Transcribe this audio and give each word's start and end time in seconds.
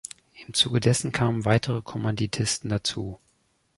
Im 0.47 0.55
Zuge 0.55 0.79
dessen 0.79 1.11
kamen 1.11 1.45
weitere 1.45 1.83
Kommanditisten 1.83 2.71
dazu. 2.71 3.19